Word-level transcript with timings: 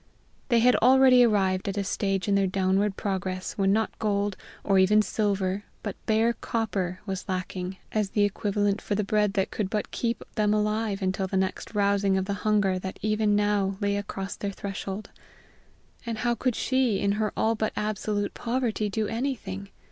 They 0.49 0.61
had 0.61 0.75
already 0.77 1.23
arrived 1.23 1.69
at 1.69 1.77
a 1.77 1.83
stage 1.83 2.27
in 2.27 2.33
their 2.33 2.47
downward 2.47 2.97
progress 2.97 3.53
when 3.53 3.71
not 3.71 3.99
gold, 3.99 4.35
or 4.63 4.79
even 4.79 5.03
silver, 5.03 5.63
but 5.83 5.95
bare 6.07 6.33
copper, 6.33 6.99
was 7.05 7.29
lacking 7.29 7.77
as 7.91 8.09
the 8.09 8.23
equivalent 8.23 8.81
for 8.81 8.95
the 8.95 9.03
bread 9.03 9.33
that 9.33 9.51
could 9.51 9.69
but 9.69 9.91
keep 9.91 10.23
them 10.33 10.55
alive 10.55 11.03
until 11.03 11.27
the 11.27 11.37
next 11.37 11.75
rousing 11.75 12.17
of 12.17 12.25
the 12.25 12.33
hunger 12.41 12.79
that 12.79 12.97
even 13.03 13.35
now 13.35 13.77
lay 13.79 13.95
across 13.95 14.35
their 14.35 14.49
threshold. 14.51 15.11
And 16.03 16.17
how 16.17 16.33
could 16.33 16.55
she, 16.55 16.99
in 16.99 17.11
her 17.21 17.31
all 17.37 17.53
but 17.53 17.71
absolute 17.75 18.33
poverty, 18.33 18.89
do 18.89 19.05
anything? 19.05 19.69